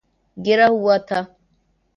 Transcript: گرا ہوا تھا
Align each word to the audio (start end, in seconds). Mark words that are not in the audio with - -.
گرا 0.37 0.67
ہوا 0.75 0.95
تھا 1.07 1.19